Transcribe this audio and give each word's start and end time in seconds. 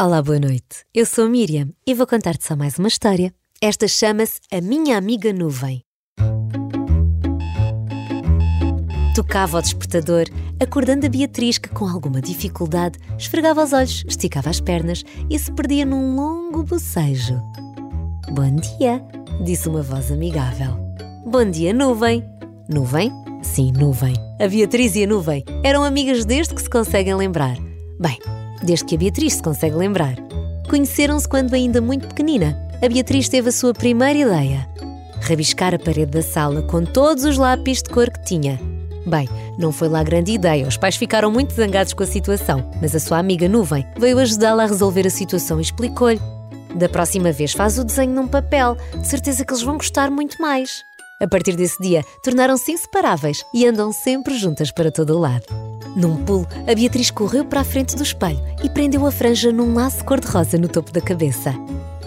Olá, 0.00 0.22
boa 0.22 0.40
noite. 0.40 0.86
Eu 0.94 1.04
sou 1.04 1.28
Miriam 1.28 1.68
e 1.86 1.92
vou 1.92 2.06
contar-te 2.06 2.46
só 2.46 2.56
mais 2.56 2.78
uma 2.78 2.88
história. 2.88 3.30
Esta 3.60 3.86
chama-se 3.86 4.40
A 4.50 4.58
Minha 4.58 4.96
Amiga 4.96 5.34
Nuvem. 5.34 5.82
Tocava 9.14 9.58
o 9.58 9.60
despertador, 9.60 10.24
acordando 10.58 11.04
a 11.04 11.10
Beatriz 11.10 11.58
que, 11.58 11.68
com 11.68 11.86
alguma 11.86 12.22
dificuldade, 12.22 12.98
esfregava 13.18 13.62
os 13.62 13.74
olhos, 13.74 14.02
esticava 14.08 14.48
as 14.48 14.60
pernas 14.60 15.04
e 15.28 15.38
se 15.38 15.52
perdia 15.52 15.84
num 15.84 16.16
longo 16.16 16.62
bocejo. 16.62 17.38
Bom 18.30 18.56
dia, 18.78 19.04
disse 19.44 19.68
uma 19.68 19.82
voz 19.82 20.10
amigável. 20.10 20.74
Bom 21.26 21.44
dia, 21.44 21.74
nuvem. 21.74 22.24
Nuvem? 22.66 23.12
Sim, 23.42 23.72
nuvem. 23.72 24.14
A 24.40 24.48
Beatriz 24.48 24.96
e 24.96 25.04
a 25.04 25.06
nuvem 25.06 25.44
eram 25.62 25.84
amigas 25.84 26.24
desde 26.24 26.54
que 26.54 26.62
se 26.62 26.70
conseguem 26.70 27.14
lembrar. 27.14 27.58
Bem, 28.00 28.18
desde 28.64 28.84
que 28.84 28.94
a 28.94 28.98
Beatriz 28.98 29.34
se 29.34 29.42
consegue 29.42 29.76
lembrar. 29.76 30.14
Conheceram-se 30.68 31.28
quando 31.28 31.54
ainda 31.54 31.80
muito 31.80 32.08
pequenina. 32.08 32.58
A 32.82 32.88
Beatriz 32.88 33.28
teve 33.28 33.48
a 33.48 33.52
sua 33.52 33.72
primeira 33.72 34.18
ideia: 34.18 34.68
rabiscar 35.20 35.74
a 35.74 35.78
parede 35.78 36.12
da 36.12 36.22
sala 36.22 36.62
com 36.62 36.84
todos 36.84 37.24
os 37.24 37.36
lápis 37.38 37.82
de 37.82 37.90
cor 37.90 38.10
que 38.10 38.22
tinha. 38.24 38.58
Bem, 39.06 39.28
não 39.58 39.72
foi 39.72 39.88
lá 39.88 40.02
grande 40.02 40.32
ideia, 40.32 40.66
os 40.66 40.76
pais 40.76 40.96
ficaram 40.96 41.30
muito 41.30 41.54
zangados 41.54 41.92
com 41.92 42.02
a 42.02 42.06
situação, 42.06 42.70
mas 42.80 42.94
a 42.94 43.00
sua 43.00 43.18
amiga 43.18 43.48
Nuvem 43.48 43.84
veio 43.98 44.18
ajudá-la 44.18 44.62
a 44.62 44.66
resolver 44.66 45.06
a 45.06 45.10
situação 45.10 45.58
e 45.58 45.62
explicou-lhe: 45.62 46.20
Da 46.74 46.88
próxima 46.88 47.32
vez 47.32 47.52
faz 47.52 47.78
o 47.78 47.84
desenho 47.84 48.14
num 48.14 48.28
papel, 48.28 48.76
de 48.96 49.06
certeza 49.06 49.44
que 49.44 49.52
eles 49.52 49.62
vão 49.62 49.76
gostar 49.76 50.10
muito 50.10 50.40
mais. 50.40 50.82
A 51.20 51.28
partir 51.28 51.54
desse 51.54 51.80
dia, 51.80 52.02
tornaram-se 52.22 52.72
inseparáveis 52.72 53.44
e 53.54 53.64
andam 53.64 53.92
sempre 53.92 54.36
juntas 54.36 54.72
para 54.72 54.90
todo 54.90 55.16
o 55.16 55.20
lado. 55.20 55.46
Num 55.94 56.24
pulo, 56.24 56.46
a 56.66 56.74
Beatriz 56.74 57.10
correu 57.10 57.44
para 57.44 57.60
a 57.60 57.64
frente 57.64 57.94
do 57.94 58.02
espelho 58.02 58.40
e 58.62 58.68
prendeu 58.68 59.06
a 59.06 59.12
franja 59.12 59.52
num 59.52 59.74
laço 59.74 60.04
cor-de-rosa 60.04 60.56
no 60.56 60.68
topo 60.68 60.90
da 60.90 61.00
cabeça. 61.00 61.54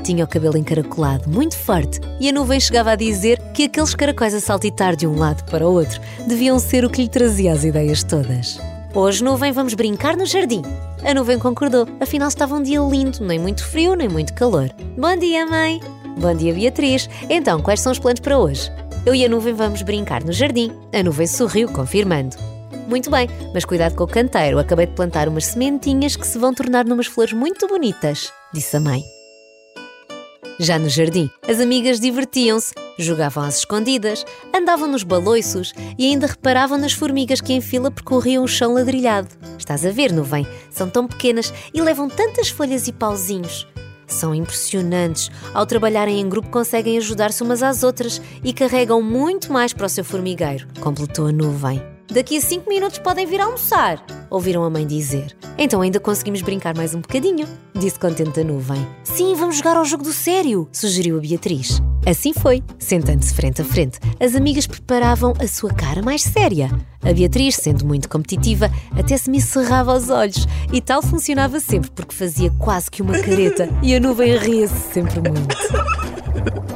Tinha 0.03 0.23
o 0.23 0.27
cabelo 0.27 0.57
encaracolado, 0.57 1.29
muito 1.29 1.57
forte, 1.57 1.99
e 2.19 2.29
a 2.29 2.31
nuvem 2.31 2.59
chegava 2.59 2.91
a 2.91 2.95
dizer 2.95 3.39
que 3.53 3.63
aqueles 3.63 3.95
caracóis 3.95 4.33
a 4.33 4.39
saltitar 4.39 4.95
de 4.95 5.07
um 5.07 5.17
lado 5.17 5.43
para 5.49 5.67
o 5.67 5.73
outro 5.73 5.99
deviam 6.27 6.59
ser 6.59 6.85
o 6.85 6.89
que 6.89 7.01
lhe 7.01 7.09
trazia 7.09 7.53
as 7.53 7.63
ideias 7.63 8.03
todas. 8.03 8.59
Hoje, 8.93 9.23
nuvem, 9.23 9.51
vamos 9.51 9.73
brincar 9.73 10.15
no 10.15 10.25
jardim. 10.25 10.61
A 11.03 11.13
nuvem 11.13 11.37
concordou, 11.37 11.87
afinal 11.99 12.27
estava 12.27 12.55
um 12.55 12.63
dia 12.63 12.79
lindo, 12.79 13.23
nem 13.23 13.37
muito 13.37 13.63
frio, 13.65 13.95
nem 13.95 14.07
muito 14.07 14.33
calor. 14.33 14.71
Bom 14.97 15.15
dia, 15.17 15.45
mãe! 15.45 15.79
Bom 16.17 16.33
dia, 16.33 16.53
Beatriz. 16.53 17.09
Então, 17.29 17.61
quais 17.61 17.81
são 17.81 17.91
os 17.91 17.99
planos 17.99 18.21
para 18.21 18.37
hoje? 18.37 18.71
Eu 19.05 19.13
e 19.13 19.25
a 19.25 19.29
nuvem 19.29 19.53
vamos 19.53 19.81
brincar 19.81 20.23
no 20.23 20.31
jardim. 20.31 20.71
A 20.93 21.03
nuvem 21.03 21.27
sorriu, 21.27 21.67
confirmando. 21.67 22.54
Muito 22.87 23.09
bem, 23.09 23.27
mas 23.53 23.65
cuidado 23.65 23.95
com 23.95 24.03
o 24.03 24.07
canteiro. 24.07 24.59
Acabei 24.59 24.85
de 24.85 24.93
plantar 24.93 25.27
umas 25.27 25.45
sementinhas 25.45 26.15
que 26.15 26.27
se 26.27 26.37
vão 26.37 26.53
tornar 26.53 26.85
numas 26.85 27.07
flores 27.07 27.33
muito 27.33 27.67
bonitas, 27.67 28.31
disse 28.53 28.77
a 28.77 28.79
mãe. 28.79 29.03
Já 30.57 30.79
no 30.79 30.87
jardim, 30.87 31.29
as 31.45 31.59
amigas 31.59 31.99
divertiam-se, 31.99 32.73
jogavam 32.97 33.43
às 33.43 33.57
escondidas, 33.57 34.25
andavam 34.55 34.87
nos 34.87 35.03
baloiços 35.03 35.73
e 35.97 36.05
ainda 36.05 36.27
reparavam 36.27 36.77
nas 36.77 36.93
formigas 36.93 37.41
que 37.41 37.51
em 37.51 37.59
fila 37.59 37.91
percorriam 37.91 38.43
o 38.43 38.47
chão 38.47 38.73
ladrilhado. 38.73 39.27
Estás 39.57 39.85
a 39.85 39.91
ver, 39.91 40.13
nuvem? 40.13 40.47
São 40.69 40.89
tão 40.89 41.07
pequenas 41.07 41.53
e 41.73 41.81
levam 41.81 42.07
tantas 42.07 42.47
folhas 42.47 42.87
e 42.87 42.93
pauzinhos. 42.93 43.67
São 44.07 44.33
impressionantes. 44.33 45.29
Ao 45.53 45.65
trabalharem 45.65 46.21
em 46.21 46.29
grupo, 46.29 46.49
conseguem 46.49 46.97
ajudar-se 46.97 47.43
umas 47.43 47.61
às 47.61 47.83
outras 47.83 48.21
e 48.41 48.53
carregam 48.53 49.01
muito 49.01 49.51
mais 49.51 49.73
para 49.73 49.87
o 49.87 49.89
seu 49.89 50.05
formigueiro, 50.05 50.67
completou 50.79 51.27
a 51.27 51.31
nuvem. 51.33 51.94
Daqui 52.11 52.37
a 52.37 52.41
cinco 52.41 52.69
minutos 52.69 52.99
podem 52.99 53.25
vir 53.25 53.41
almoçar, 53.41 54.03
ouviram 54.29 54.63
a 54.63 54.69
mãe 54.69 54.85
dizer. 54.85 55.35
Então 55.57 55.81
ainda 55.81 55.99
conseguimos 55.99 56.41
brincar 56.41 56.75
mais 56.75 56.93
um 56.93 57.01
bocadinho, 57.01 57.47
disse 57.73 57.99
contente 57.99 58.39
a 58.39 58.43
nuvem. 58.43 58.85
Sim, 59.03 59.33
vamos 59.35 59.57
jogar 59.57 59.75
ao 59.75 59.85
jogo 59.85 60.03
do 60.03 60.13
sério, 60.13 60.69
sugeriu 60.71 61.17
a 61.17 61.21
Beatriz. 61.21 61.81
Assim 62.05 62.33
foi, 62.33 62.63
sentando-se 62.77 63.33
frente 63.33 63.61
a 63.61 63.65
frente, 63.65 63.99
as 64.19 64.35
amigas 64.35 64.67
preparavam 64.67 65.33
a 65.39 65.47
sua 65.47 65.73
cara 65.73 66.03
mais 66.03 66.21
séria. 66.21 66.69
A 67.03 67.11
Beatriz, 67.11 67.55
sendo 67.55 67.85
muito 67.85 68.07
competitiva, 68.07 68.69
até 68.97 69.17
se 69.17 69.29
me 69.29 69.41
cerrava 69.41 69.95
os 69.95 70.09
olhos 70.09 70.47
e 70.71 70.79
tal 70.81 71.01
funcionava 71.01 71.59
sempre 71.59 71.89
porque 71.89 72.13
fazia 72.13 72.51
quase 72.59 72.91
que 72.91 73.01
uma 73.01 73.19
careta 73.19 73.67
e 73.81 73.95
a 73.95 73.99
nuvem 73.99 74.37
ria-se 74.37 74.93
sempre 74.93 75.19
muito 75.21 76.04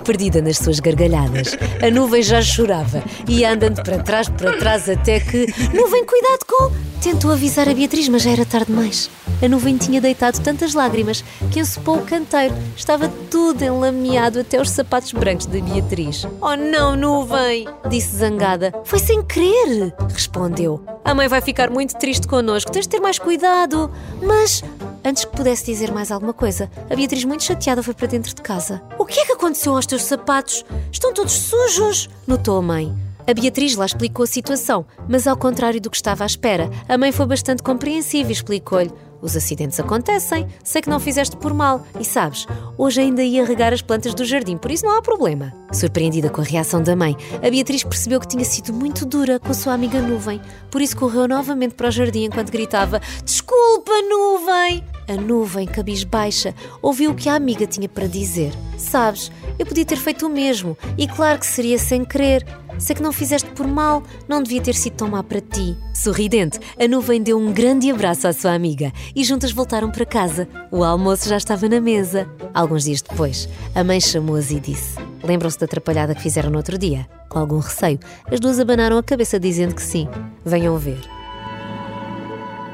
perdida 0.04 0.42
nas 0.42 0.58
suas 0.58 0.80
gargalhadas. 0.80 1.58
A 1.82 1.90
nuvem 1.92 2.24
já 2.24 2.42
chorava, 2.42 3.04
ia 3.28 3.52
andando 3.52 3.82
para 3.84 4.00
trás, 4.00 4.30
para 4.30 4.58
trás, 4.58 4.90
até 4.90 5.20
que. 5.20 5.46
Nuvem, 5.74 6.06
cuidado 6.06 6.46
com! 6.48 6.72
Tentou 7.02 7.32
avisar 7.32 7.70
a 7.70 7.74
Beatriz, 7.74 8.10
mas 8.10 8.24
já 8.24 8.32
era 8.32 8.46
tarde 8.46 8.68
demais. 8.68 9.10
A 9.42 9.48
nuvem 9.48 9.78
tinha 9.78 10.02
deitado 10.02 10.42
tantas 10.42 10.74
lágrimas 10.74 11.24
que 11.50 11.62
ensopou 11.62 11.96
o 11.96 12.06
canteiro. 12.06 12.54
Estava 12.76 13.08
tudo 13.32 13.64
enlameado 13.64 14.42
até 14.42 14.60
os 14.62 14.70
sapatos 14.70 15.14
brancos 15.14 15.46
da 15.46 15.62
Beatriz. 15.62 16.28
Oh 16.42 16.58
não, 16.58 16.98
nuvem! 16.98 17.66
Disse 17.90 18.18
zangada. 18.18 18.74
Foi 18.84 19.00
sem 19.00 19.24
querer! 19.24 19.94
Respondeu. 20.12 20.84
A 21.06 21.14
mãe 21.16 21.30
vai 21.30 21.40
ficar 21.40 21.70
muito 21.70 21.98
triste 21.98 22.28
connosco, 22.28 22.70
tens 22.70 22.86
de 22.86 22.90
ter 22.90 23.00
mais 23.00 23.18
cuidado. 23.18 23.90
Mas 24.22 24.62
Antes 25.04 25.26
que 25.26 25.36
pudesse 25.36 25.66
dizer 25.66 25.92
mais 25.92 26.12
alguma 26.12 26.34
coisa, 26.34 26.70
a 26.90 26.96
Beatriz, 26.96 27.24
muito 27.24 27.44
chateada, 27.44 27.82
foi 27.82 27.94
para 27.94 28.08
dentro 28.08 28.34
de 28.34 28.42
casa. 28.42 28.82
O 28.98 29.06
que 29.06 29.20
é 29.20 29.26
que 29.26 29.32
aconteceu 29.32 29.76
aos 29.76 29.86
teus 29.86 30.04
sapatos? 30.04 30.66
Estão 30.92 31.14
todos 31.14 31.34
sujos! 31.34 32.10
notou 32.28 32.58
a 32.58 32.62
mãe. 32.62 32.96
A 33.28 33.34
Beatriz 33.34 33.76
lá 33.76 33.86
explicou 33.86 34.24
a 34.24 34.28
situação, 34.28 34.86
mas 35.08 35.28
ao 35.28 35.38
contrário 35.38 35.80
do 35.80 35.90
que 35.90 35.98
estava 35.98 36.24
à 36.24 36.28
espera, 36.28 36.70
a 36.88 36.98
mãe 36.98 37.12
foi 37.12 37.26
bastante 37.28 37.62
compreensiva 37.62 38.30
e 38.30 38.34
explicou-lhe: 38.34 38.92
os 39.22 39.36
acidentes 39.36 39.80
acontecem, 39.80 40.48
sei 40.64 40.82
que 40.82 40.90
não 40.90 41.00
fizeste 41.00 41.36
por 41.36 41.54
mal 41.54 41.86
e 42.00 42.06
sabes, 42.06 42.48
hoje 42.78 43.02
ainda 43.02 43.22
ia 43.22 43.46
regar 43.46 43.74
as 43.74 43.82
plantas 43.82 44.14
do 44.14 44.24
jardim, 44.24 44.58
por 44.58 44.72
isso 44.72 44.86
não 44.86 44.98
há 44.98 45.02
problema. 45.02 45.54
Surpreendida 45.74 46.30
com 46.30 46.42
a 46.42 46.44
reação 46.44 46.82
da 46.82 46.96
mãe, 46.96 47.16
a 47.36 47.50
Beatriz 47.50 47.84
percebeu 47.84 48.20
que 48.20 48.28
tinha 48.28 48.46
sido 48.46 48.74
muito 48.74 49.06
dura 49.06 49.38
com 49.38 49.52
a 49.52 49.54
sua 49.54 49.74
amiga 49.74 50.02
Nuvem, 50.02 50.42
por 50.72 50.82
isso 50.82 50.96
correu 50.96 51.28
novamente 51.28 51.76
para 51.76 51.90
o 51.90 51.92
jardim 51.92 52.26
enquanto 52.26 52.52
gritava: 52.52 53.02
Desculpa, 53.24 53.60
Nuvem! 54.02 54.84
A 55.10 55.16
nuvem, 55.16 55.66
cabisbaixa, 55.66 56.54
ouviu 56.84 57.10
o 57.10 57.16
que 57.16 57.28
a 57.28 57.34
amiga 57.34 57.66
tinha 57.66 57.90
para 57.90 58.06
dizer. 58.06 58.54
Sabes, 58.78 59.32
eu 59.58 59.66
podia 59.66 59.84
ter 59.84 59.98
feito 59.98 60.28
o 60.28 60.30
mesmo, 60.30 60.78
e 60.98 61.08
claro 61.08 61.40
que 61.40 61.48
seria 61.48 61.80
sem 61.80 62.06
querer. 62.06 62.46
Sei 62.78 62.96
que 62.96 63.02
não 63.02 63.12
fizeste 63.12 63.50
por 63.50 63.68
mal, 63.68 64.04
não 64.28 64.44
devia 64.44 64.62
ter 64.62 64.76
sido 64.76 64.98
tão 64.98 65.10
má 65.10 65.24
para 65.24 65.42
ti. 65.42 65.76
Sorridente, 65.96 66.60
a 66.80 66.88
nuvem 66.88 67.24
deu 67.24 67.40
um 67.40 67.52
grande 67.52 67.90
abraço 67.90 68.28
à 68.28 68.34
sua 68.34 68.54
amiga 68.54 68.94
e 69.16 69.24
juntas 69.24 69.52
voltaram 69.52 69.92
para 69.92 70.06
casa. 70.06 70.48
O 70.72 70.84
almoço 70.84 71.28
já 71.28 71.38
estava 71.38 71.68
na 71.68 71.82
mesa. 71.82 72.30
Alguns 72.54 72.84
dias 72.84 73.02
depois, 73.02 73.50
a 73.74 73.84
mãe 73.84 74.00
chamou-as 74.00 74.52
e 74.52 74.60
disse: 74.60 74.96
Lembram-se 75.24 75.60
da 75.60 75.66
atrapalhada 75.66 76.14
que 76.14 76.22
fizeram 76.22 76.52
no 76.52 76.58
outro 76.58 76.78
dia? 76.78 77.08
Com 77.28 77.40
algum 77.40 77.58
receio, 77.58 78.00
as 78.32 78.40
duas 78.40 78.60
abanaram 78.60 78.98
a 78.98 79.04
cabeça 79.04 79.40
dizendo 79.40 79.74
que 79.74 79.84
sim. 79.84 80.08
Venham 80.46 80.78
ver. 80.78 81.19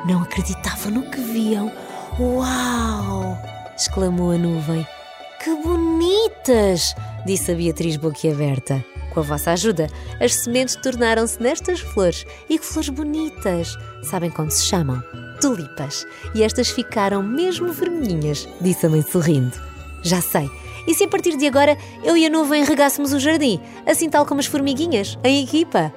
Não 0.07 0.21
acreditavam 0.21 0.91
no 0.91 1.09
que 1.09 1.19
viam. 1.19 1.71
Uau! 2.19 3.38
exclamou 3.75 4.31
a 4.31 4.38
nuvem. 4.38 4.85
Que 5.43 5.55
bonitas! 5.55 6.93
disse 7.25 7.51
a 7.51 7.55
Beatriz 7.55 7.97
boquiaberta. 7.97 8.85
Com 9.11 9.21
a 9.21 9.23
vossa 9.23 9.51
ajuda, 9.51 9.88
as 10.21 10.35
sementes 10.35 10.75
tornaram-se 10.75 11.41
nestas 11.41 11.79
flores. 11.79 12.23
E 12.47 12.59
que 12.59 12.66
flores 12.66 12.89
bonitas! 12.89 13.75
Sabem 14.03 14.29
como 14.29 14.51
se 14.51 14.66
chamam? 14.66 15.01
Tulipas. 15.41 16.05
E 16.35 16.43
estas 16.43 16.69
ficaram 16.69 17.23
mesmo 17.23 17.73
vermelhinhas, 17.73 18.47
disse 18.61 18.85
a 18.85 18.89
mãe 18.89 19.01
sorrindo. 19.01 19.59
Já 20.03 20.22
sei. 20.22 20.47
E 20.87 20.93
se 20.93 21.05
a 21.05 21.07
partir 21.07 21.35
de 21.35 21.47
agora 21.47 21.75
eu 22.03 22.16
e 22.16 22.27
a 22.27 22.29
nuvem 22.29 22.63
regássemos 22.63 23.11
o 23.11 23.19
jardim, 23.19 23.59
assim 23.87 24.07
tal 24.07 24.23
como 24.23 24.39
as 24.39 24.45
formiguinhas, 24.45 25.17
em 25.23 25.43
equipa? 25.43 25.91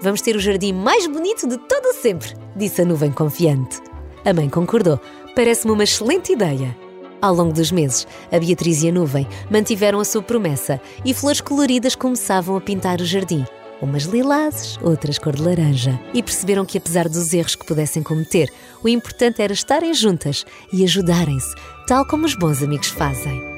Vamos 0.00 0.20
ter 0.20 0.34
o 0.34 0.40
jardim 0.40 0.72
mais 0.72 1.06
bonito 1.06 1.46
de 1.46 1.56
todo 1.58 1.94
sempre, 1.94 2.34
disse 2.56 2.82
a 2.82 2.84
nuvem 2.84 3.10
confiante. 3.10 3.80
A 4.24 4.32
mãe 4.32 4.48
concordou. 4.48 5.00
Parece-me 5.34 5.72
uma 5.72 5.84
excelente 5.84 6.32
ideia. 6.32 6.76
Ao 7.20 7.32
longo 7.32 7.52
dos 7.52 7.70
meses, 7.70 8.06
a 8.32 8.38
Beatriz 8.38 8.82
e 8.82 8.88
a 8.88 8.92
Nuvem 8.92 9.28
mantiveram 9.48 10.00
a 10.00 10.04
sua 10.04 10.22
promessa 10.22 10.80
e 11.04 11.14
flores 11.14 11.40
coloridas 11.40 11.94
começavam 11.94 12.56
a 12.56 12.60
pintar 12.60 13.00
o 13.00 13.04
jardim. 13.04 13.44
Umas 13.80 14.04
lilazes, 14.04 14.78
outras 14.82 15.18
cor 15.18 15.34
de 15.34 15.42
laranja. 15.42 15.98
E 16.14 16.22
perceberam 16.22 16.64
que, 16.64 16.78
apesar 16.78 17.08
dos 17.08 17.32
erros 17.32 17.56
que 17.56 17.66
pudessem 17.66 18.02
cometer, 18.02 18.48
o 18.82 18.88
importante 18.88 19.42
era 19.42 19.52
estarem 19.52 19.92
juntas 19.92 20.44
e 20.72 20.84
ajudarem-se, 20.84 21.54
tal 21.86 22.06
como 22.06 22.24
os 22.24 22.34
bons 22.34 22.62
amigos 22.62 22.88
fazem. 22.88 23.51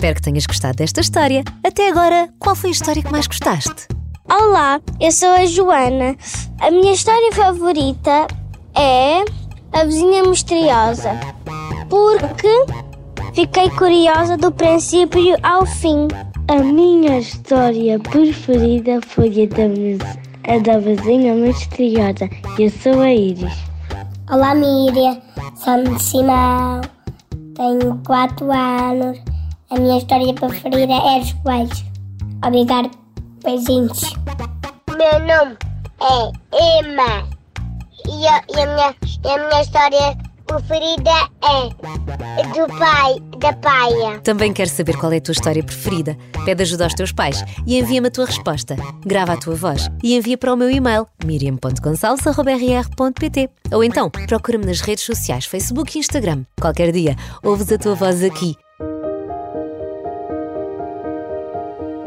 Espero 0.00 0.14
que 0.14 0.22
tenhas 0.22 0.46
gostado 0.46 0.76
desta 0.76 1.02
história. 1.02 1.44
Até 1.62 1.90
agora, 1.90 2.30
qual 2.38 2.56
foi 2.56 2.70
a 2.70 2.72
história 2.72 3.02
que 3.02 3.12
mais 3.12 3.26
gostaste? 3.26 3.86
Olá, 4.30 4.80
eu 4.98 5.12
sou 5.12 5.28
a 5.28 5.44
Joana. 5.44 6.16
A 6.58 6.70
minha 6.70 6.94
história 6.94 7.30
favorita 7.34 8.26
é 8.74 9.22
A 9.74 9.84
Vizinha 9.84 10.22
Misteriosa, 10.22 11.10
porque 11.90 12.64
fiquei 13.34 13.68
curiosa 13.68 14.38
do 14.38 14.50
princípio 14.50 15.36
ao 15.42 15.66
fim. 15.66 16.08
A 16.48 16.62
minha 16.62 17.18
história 17.18 17.98
preferida 17.98 19.00
foi 19.06 19.28
a 19.28 19.46
da 19.54 19.68
da 20.60 20.78
vizinha 20.78 21.34
misteriosa. 21.34 22.26
Eu 22.58 22.70
sou 22.70 23.02
a 23.02 23.12
Iris. 23.12 23.52
Olá, 24.30 24.54
Miriam. 24.54 25.20
Sou 25.56 25.84
de 25.84 26.02
Simão. 26.02 26.80
Tenho 27.54 28.00
4 28.06 28.50
anos. 28.50 29.39
A 29.70 29.78
minha 29.78 29.98
história 29.98 30.34
preferida 30.34 30.92
é 30.92 31.20
os 31.20 31.30
beijos. 31.32 31.84
Obrigado, 32.44 32.90
beijinhos. 33.44 34.00
Meu 34.88 35.20
nome 35.20 35.56
é 36.02 36.32
Emma. 36.80 37.28
E 38.04 38.26
a, 38.26 38.42
e 38.50 38.60
a 38.60 38.66
minha, 38.66 38.92
e 39.24 39.28
a 39.28 39.38
minha 39.38 39.62
história 39.62 40.18
preferida 40.44 41.12
é 41.44 41.68
do 42.52 42.66
pai, 42.78 43.14
da 43.38 43.52
paia. 43.52 44.18
Também 44.24 44.52
quero 44.52 44.68
saber 44.68 44.96
qual 44.96 45.12
é 45.12 45.18
a 45.18 45.20
tua 45.20 45.30
história 45.30 45.62
preferida. 45.62 46.18
Pede 46.44 46.62
ajuda 46.62 46.82
aos 46.82 46.94
teus 46.94 47.12
pais 47.12 47.44
e 47.64 47.78
envia-me 47.78 48.08
a 48.08 48.10
tua 48.10 48.26
resposta. 48.26 48.74
Grava 49.06 49.34
a 49.34 49.36
tua 49.36 49.54
voz 49.54 49.88
e 50.02 50.16
envia 50.16 50.36
para 50.36 50.52
o 50.52 50.56
meu 50.56 50.68
e-mail 50.68 51.06
miriam.gonçalves.rr.pt 51.24 53.50
Ou 53.70 53.84
então, 53.84 54.10
procura-me 54.10 54.66
nas 54.66 54.80
redes 54.80 55.04
sociais, 55.04 55.44
Facebook 55.44 55.96
e 55.96 56.00
Instagram. 56.00 56.44
Qualquer 56.60 56.90
dia, 56.90 57.14
ouves 57.44 57.70
a 57.70 57.78
tua 57.78 57.94
voz 57.94 58.24
aqui 58.24 58.56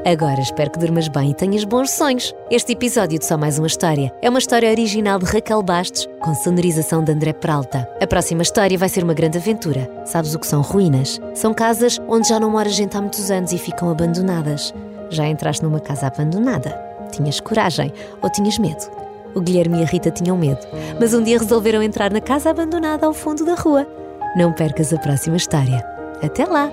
Agora 0.06 0.42
espero 0.42 0.70
que 0.70 0.80
durmas 0.80 1.08
bem 1.08 1.32
e 1.32 1.34
tenhas 1.34 1.64
bons 1.64 1.90
sonhos. 1.92 2.36
Este 2.52 2.74
episódio 2.74 3.18
de 3.18 3.26
Só 3.26 3.38
Mais 3.38 3.58
Uma 3.58 3.68
História 3.68 4.14
é 4.22 4.30
uma 4.30 4.40
história 4.40 4.70
original 4.70 5.18
de 5.18 5.24
Raquel 5.24 5.64
Bastos, 5.64 6.10
com 6.20 6.36
sonorização 6.36 7.02
de 7.02 7.14
André 7.14 7.32
Peralta. 7.32 7.88
A 8.02 8.06
próxima 8.06 8.42
história 8.42 8.78
vai 8.78 8.90
ser 8.90 9.02
uma 9.02 9.14
grande 9.14 9.38
aventura. 9.38 9.90
Sabes 10.06 10.36
o 10.36 10.40
que 10.40 10.48
são 10.48 10.62
ruínas? 10.62 11.22
São 11.34 11.54
casas 11.54 12.02
onde 12.06 12.28
já 12.28 12.38
não 12.38 12.50
mora 12.50 12.68
gente 12.68 12.98
há 12.98 13.02
muitos 13.02 13.32
anos 13.32 13.54
e 13.54 13.58
ficam 13.58 13.90
abandonadas. 13.90 14.74
Já 15.10 15.26
entraste 15.26 15.64
numa 15.64 15.80
casa 15.80 16.08
abandonada? 16.08 16.78
Tinhas 17.10 17.40
coragem 17.40 17.94
ou 18.22 18.30
tinhas 18.30 18.58
medo? 18.58 18.86
O 19.34 19.40
Guilherme 19.40 19.80
e 19.80 19.84
a 19.84 19.86
Rita 19.86 20.12
tinham 20.12 20.38
medo, 20.38 20.68
mas 21.00 21.14
um 21.14 21.24
dia 21.24 21.40
resolveram 21.40 21.82
entrar 21.82 22.12
na 22.12 22.20
casa 22.20 22.50
abandonada 22.50 23.06
ao 23.06 23.14
fundo 23.14 23.46
da 23.46 23.56
rua. 23.56 23.88
Não 24.36 24.52
percas 24.52 24.94
a 24.94 24.98
próxima 24.98 25.38
história. 25.38 25.82
Até 26.22 26.46
lá! 26.46 26.70